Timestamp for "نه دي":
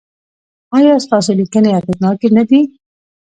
2.37-2.59